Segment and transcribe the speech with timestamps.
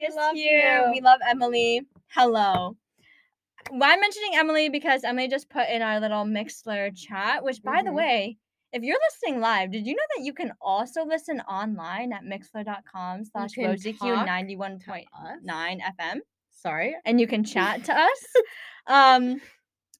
[0.00, 0.84] is love here.
[0.86, 0.92] you.
[0.92, 1.82] We love Emily.
[2.08, 2.76] Hello.
[3.70, 7.82] Why I'm mentioning Emily because Emily just put in our little Mixlr chat, which by
[7.82, 7.94] the Mhm.
[7.96, 8.38] way,
[8.72, 13.24] if you're listening live, did you know that you can also listen online at mixlr.com
[13.24, 16.20] slash can rosyq talk 91.9 FM
[16.52, 16.94] Sorry.
[17.04, 18.26] and you can chat to us.
[18.86, 19.40] Um,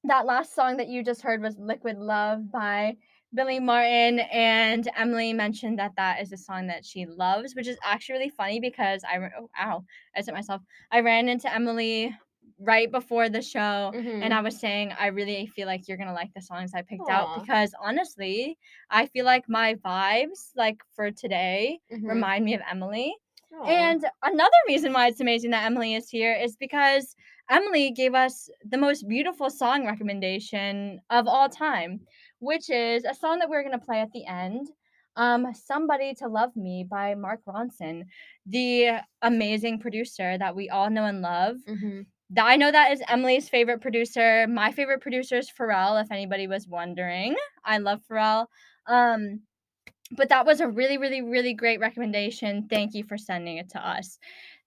[0.04, 2.96] that last song that you just heard was Liquid Love by
[3.36, 7.78] Billy Martin, and Emily mentioned that that is a song that she loves, which is
[7.84, 9.84] actually really funny because I, oh, ow,
[10.16, 10.62] I said myself.
[10.90, 12.16] I ran into Emily
[12.58, 14.32] right before the show, and Mhm.
[14.32, 17.12] I was saying, I really feel like you're gonna like the songs I picked Aw.
[17.12, 18.58] out because honestly,
[18.90, 22.08] I feel like my vibes, like for today, Mhm.
[22.08, 23.14] remind me of Emily.
[23.52, 23.66] Aw.
[23.66, 27.14] And another reason why it's amazing that Emily is here is because
[27.50, 32.00] Emily gave us the most beautiful song recommendation of all time,
[32.46, 34.68] which is a song that we're going to play at the end.
[35.16, 38.04] Um, Somebody to Love Me by Mark Ronson,
[38.46, 41.56] the amazing producer that we all know and love.
[41.68, 42.06] Mhm.
[42.38, 44.46] I know that is Emily's favorite producer.
[44.46, 47.34] My favorite producer is Pharrell, if anybody was wondering.
[47.64, 48.46] I love Pharrell.
[48.86, 49.42] Um,
[50.12, 52.68] but that was a really, really, really great recommendation.
[52.68, 54.18] Thank you for sending it to us.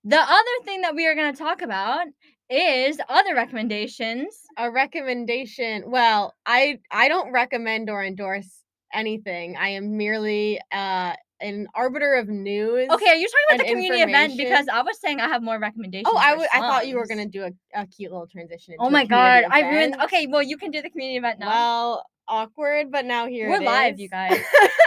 [0.03, 2.07] The other thing that we are going to talk about
[2.49, 4.35] is other recommendations.
[4.57, 5.83] a recommendation.
[5.87, 9.55] Well, I I don't recommend or endorse anything.
[9.57, 12.89] I am merely uh an arbiter of news.
[12.89, 14.37] Okay, are you talking about the community event?
[14.37, 14.67] Because.
[14.67, 16.11] I was saying I have more recommendations.
[16.13, 18.73] Oh, I would- I thought you were gonna do a, a cute little transition.
[18.73, 20.01] Into Oh my god, community I ruined.
[20.03, 21.47] Okay, well you can do the community event now.
[21.47, 24.01] Well, awkward, but now here We're live, is.
[24.01, 24.37] you guys.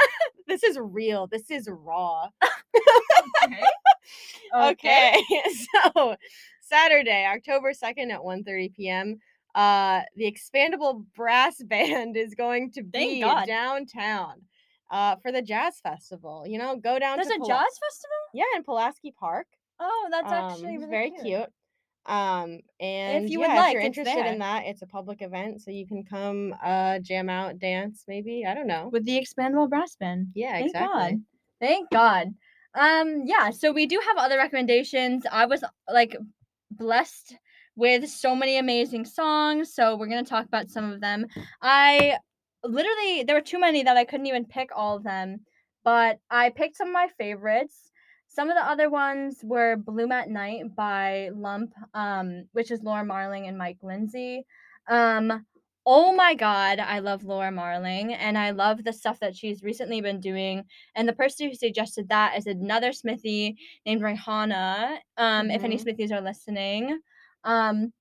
[0.46, 1.26] this is real.
[1.26, 2.28] This is raw.
[4.54, 5.14] okay.
[5.20, 5.22] Okay.
[5.94, 6.16] so
[6.72, 9.18] Saturday, October 2nd at 1:30 p.m.
[9.54, 14.34] Uh the expandable brass band is going to be downtown
[14.90, 16.44] uh for the jazz festival.
[16.46, 18.20] You know, go down There's to a Pula- jazz festival.
[18.32, 19.46] Yeah, in Pulaski Park.
[19.78, 21.48] Oh, that's Um, actually really very cute.
[22.06, 25.22] Um and if you yeah, would like, if you're interested in that, it's a public
[25.22, 28.44] event, so you can come uh jam out, dance, maybe.
[28.46, 28.88] I don't know.
[28.90, 30.28] with the expandable brass band.
[30.34, 31.00] Yeah, Thank exactly.
[31.00, 31.24] God.
[31.60, 32.34] Thank God.
[32.74, 35.24] Um, yeah, so we do have other recommendations.
[35.30, 36.16] I was like
[36.76, 37.36] blessed
[37.76, 41.26] with so many amazing songs, so we're gonna talk about some of them.
[41.62, 42.18] I
[42.64, 45.40] literally there were too many that I couldn't even pick all of them,
[45.84, 47.90] but I picked some of my favorites.
[48.28, 53.04] Some of the other ones were Bloom at Night by Lump, um, which is Laura
[53.04, 54.46] Marling and Mike Lindsay.
[54.88, 55.44] Um,
[55.86, 60.00] oh my god, I love Laura Marling and I love the stuff that she's recently
[60.00, 60.64] been doing.
[60.94, 63.56] And the person who suggested that is another Smithie
[63.86, 64.98] named Rihanna.
[65.18, 65.80] Um, if any Mhm.
[65.80, 67.00] Smithies are listening.
[67.44, 67.92] Um,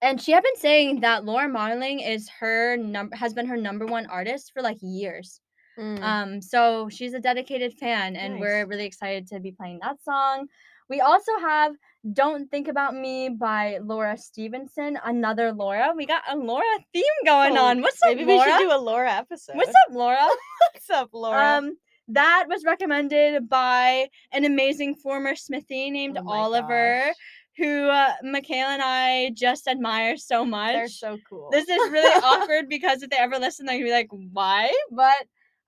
[0.00, 3.86] and she had been saying that Laura Marling is her number has been her number
[3.86, 5.41] one artist for like years.
[5.78, 6.02] Mm.
[6.02, 10.48] Um, so she's a dedicated fan, and we're really excited to be playing that song.
[10.90, 11.72] We also have
[12.12, 15.92] Don't Think About Me by Laura Stevenson, another Laura.
[15.96, 17.80] We got a Laura theme going Oh, on.
[17.80, 18.44] What's up, Maybe Laura?
[18.44, 19.56] we should do a Laura episode.
[19.56, 20.18] What's up, Laura?
[20.74, 21.56] What's up, Laura?
[21.58, 21.76] Um,
[22.08, 27.14] that was recommended by an amazing former Smithie named Oh Oliver, gosh.
[27.56, 31.48] who uh, Michaela and I just admire so much They're so cool.
[31.52, 35.16] this is really awkward because if they ever listen, they're gonna be like, "Why?" But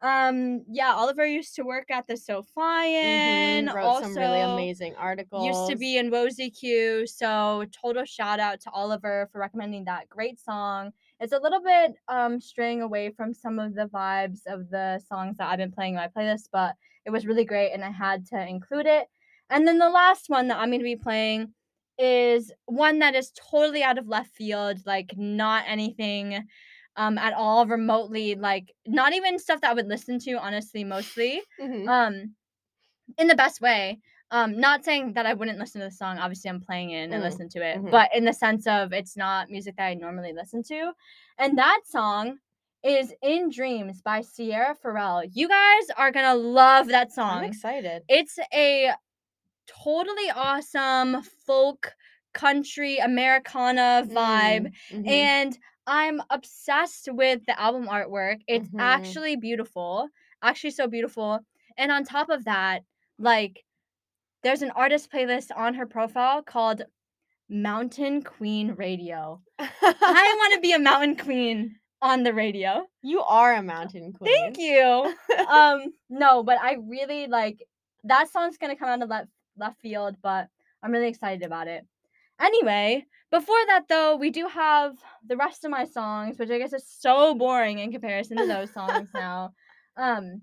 [0.05, 3.65] um, yeah, Oliver used to work at the Sophian.
[3.65, 5.45] Mhm, wrote also some really amazing articles.
[5.47, 7.07] Used to be in WOZQ.
[7.07, 10.93] So total shout out to Oliver for recommending that great song.
[11.21, 15.39] It's a little bit um straying away from some of the vibes of the songs
[15.39, 16.75] that I've been playing in my playlist, but
[17.07, 19.09] it was really great and I had to include it.
[19.51, 21.55] And then the last one that I'm going to be playing
[21.99, 26.47] is one that is totally out of left field, like not anything
[26.97, 31.43] um at all remotely like not even stuff that I would listen to honestly mostly.
[31.61, 31.89] Mhm.
[31.89, 32.35] Um
[33.19, 33.99] in the best way.
[34.31, 37.15] Um not saying that I wouldn't listen to the song, obviously I'm playing it and
[37.15, 37.91] Mm, listen to it, mhm.
[37.91, 40.93] but in the sense of it's not music that I normally listen to.
[41.39, 42.39] And that song
[42.83, 45.23] is In Dreams by Sierra Ferrell.
[45.25, 47.39] You guys are going to love that song.
[47.39, 48.03] I'm excited.
[48.09, 48.93] It's a
[49.67, 51.93] totally awesome folk
[52.35, 55.09] country Americana vibe Mm, mhm.
[55.09, 58.41] and I'm obsessed with the album artwork.
[58.49, 58.81] It's Mhm.
[58.81, 60.09] actually beautiful.
[60.43, 61.41] Actually so beautiful.
[61.77, 62.83] And on top of that,
[63.19, 63.65] like
[64.43, 66.83] there's an artist playlist on her profile called
[67.49, 69.41] Mountain Queen Radio.
[69.59, 69.69] I
[70.39, 72.87] want to be a mountain queen on the radio.
[73.03, 74.35] you are a mountain queen.
[74.35, 75.15] Thank you.
[75.49, 77.63] um no but i really like
[78.05, 80.49] that song's gonna come out of left left field but
[80.83, 81.87] i'm really excited about it
[82.41, 84.97] anyway before that though we do have
[85.27, 88.73] the rest of my songs which i guess is so boring in comparison to those
[88.73, 89.53] songs now
[89.97, 90.43] um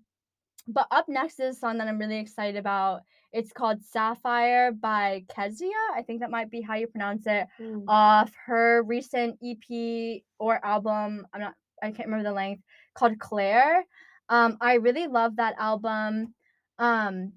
[0.67, 3.01] but up next is a song that i'm really excited about
[3.33, 5.81] It's called Sapphire by Kezia.
[5.95, 7.47] I think that might be how you pronounce it.
[7.59, 7.85] Mm.
[7.87, 11.25] Off her recent EP or album.
[11.33, 11.53] I'm not.
[11.81, 12.63] I can't remember the length.
[12.93, 13.85] Called Claire.
[14.27, 16.35] Um, I really love that album.
[16.77, 17.33] Um,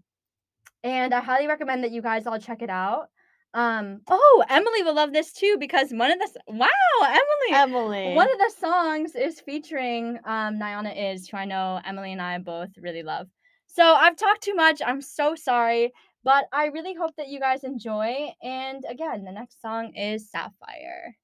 [0.83, 3.09] and I highly recommend that you guys all check it out.
[3.55, 6.69] Um, oh, Emily will love this too because one of the wow,
[7.03, 8.15] Emily, Emily.
[8.15, 12.39] one of the songs is featuring um Nyana is who I know Emily and I
[12.39, 13.29] both really love.
[13.67, 14.83] So I've talked too much.
[14.85, 15.93] I'm so sorry,
[16.25, 18.29] but I really hope that you guys enjoy.
[18.43, 21.17] And again, the next song is Sapphire.